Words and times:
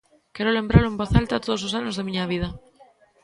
Quero 0.35 0.55
lembralo 0.57 0.87
en 0.89 0.99
voz 1.01 1.11
alta 1.21 1.43
todos 1.45 1.61
os 1.67 1.73
anos 1.79 1.95
da 1.95 2.07
miña 2.07 2.25
vida. 2.33 2.49